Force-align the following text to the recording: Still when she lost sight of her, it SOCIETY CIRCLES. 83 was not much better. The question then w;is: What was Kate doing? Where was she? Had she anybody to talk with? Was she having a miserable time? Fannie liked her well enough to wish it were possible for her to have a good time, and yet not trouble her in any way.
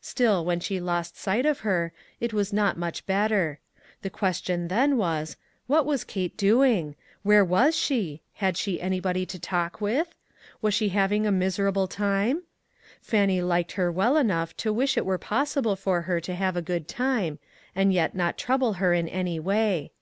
Still 0.00 0.44
when 0.44 0.58
she 0.58 0.80
lost 0.80 1.16
sight 1.16 1.46
of 1.46 1.60
her, 1.60 1.92
it 2.18 2.32
SOCIETY 2.32 2.32
CIRCLES. 2.32 2.32
83 2.32 2.36
was 2.38 2.52
not 2.52 2.78
much 2.78 3.06
better. 3.06 3.60
The 4.02 4.10
question 4.10 4.66
then 4.66 4.90
w;is: 4.98 5.36
What 5.68 5.86
was 5.86 6.02
Kate 6.02 6.36
doing? 6.36 6.96
Where 7.22 7.44
was 7.44 7.76
she? 7.76 8.20
Had 8.32 8.56
she 8.56 8.80
anybody 8.80 9.24
to 9.26 9.38
talk 9.38 9.80
with? 9.80 10.16
Was 10.60 10.74
she 10.74 10.88
having 10.88 11.28
a 11.28 11.30
miserable 11.30 11.86
time? 11.86 12.42
Fannie 13.00 13.40
liked 13.40 13.70
her 13.78 13.92
well 13.92 14.16
enough 14.16 14.56
to 14.56 14.72
wish 14.72 14.96
it 14.98 15.06
were 15.06 15.16
possible 15.16 15.76
for 15.76 16.00
her 16.02 16.20
to 16.22 16.34
have 16.34 16.56
a 16.56 16.60
good 16.60 16.88
time, 16.88 17.38
and 17.76 17.92
yet 17.92 18.16
not 18.16 18.36
trouble 18.36 18.72
her 18.82 18.92
in 18.92 19.06
any 19.08 19.38
way. 19.38 19.92